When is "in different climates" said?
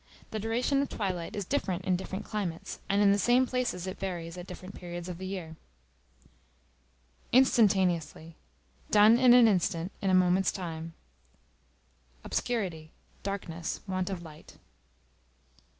1.85-2.79